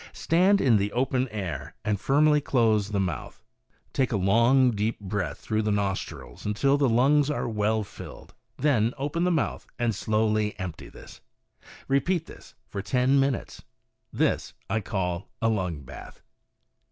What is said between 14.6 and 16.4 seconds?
I call a lung bath.